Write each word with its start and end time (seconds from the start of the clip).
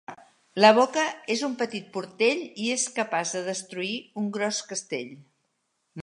La 0.63 0.69
boca 0.77 1.01
és 1.33 1.41
un 1.47 1.51
petit 1.59 1.91
portell 1.97 2.41
i 2.63 2.71
és 2.77 2.85
capaç 2.95 3.33
de 3.37 3.41
destruir 3.49 3.95
un 4.23 4.31
gros 4.39 4.63
castell. 4.73 5.13